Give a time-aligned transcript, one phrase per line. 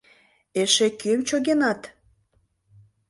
[0.61, 1.81] Эше кӧм чогенат?